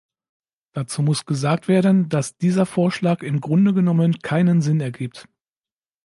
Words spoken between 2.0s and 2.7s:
dass dieser